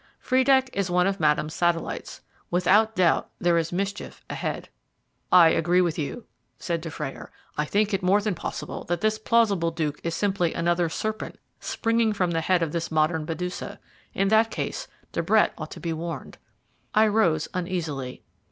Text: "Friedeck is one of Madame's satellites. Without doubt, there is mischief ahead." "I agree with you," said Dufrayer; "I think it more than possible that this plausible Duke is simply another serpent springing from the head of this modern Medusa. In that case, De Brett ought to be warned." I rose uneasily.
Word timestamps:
"Friedeck 0.19 0.71
is 0.73 0.89
one 0.89 1.05
of 1.05 1.19
Madame's 1.19 1.53
satellites. 1.53 2.21
Without 2.49 2.95
doubt, 2.95 3.29
there 3.37 3.59
is 3.59 3.71
mischief 3.71 4.23
ahead." 4.31 4.67
"I 5.31 5.49
agree 5.49 5.79
with 5.79 5.99
you," 5.99 6.25
said 6.57 6.81
Dufrayer; 6.81 7.31
"I 7.55 7.65
think 7.65 7.93
it 7.93 8.01
more 8.01 8.19
than 8.19 8.33
possible 8.33 8.83
that 8.85 9.01
this 9.01 9.19
plausible 9.19 9.69
Duke 9.69 10.01
is 10.03 10.15
simply 10.15 10.55
another 10.55 10.89
serpent 10.89 11.37
springing 11.59 12.13
from 12.13 12.31
the 12.31 12.41
head 12.41 12.63
of 12.63 12.71
this 12.71 12.89
modern 12.89 13.25
Medusa. 13.25 13.79
In 14.15 14.29
that 14.29 14.49
case, 14.49 14.87
De 15.11 15.21
Brett 15.21 15.53
ought 15.55 15.69
to 15.69 15.79
be 15.79 15.93
warned." 15.93 16.39
I 16.95 17.05
rose 17.05 17.47
uneasily. 17.53 18.23